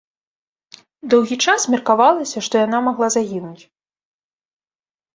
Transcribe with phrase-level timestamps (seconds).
[1.15, 3.63] Доўгі час меркавалася, што яна магла загінуць.